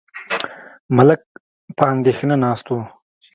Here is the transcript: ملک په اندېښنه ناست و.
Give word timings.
ملک 0.97 1.21
په 1.77 1.83
اندېښنه 1.93 2.35
ناست 2.43 2.65
و. 2.69 2.75